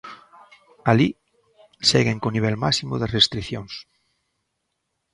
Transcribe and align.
Alí 0.91 1.07
seguen 1.89 2.17
co 2.21 2.27
nivel 2.35 2.55
máximo 2.63 2.93
de 3.01 3.11
restricións. 3.17 3.73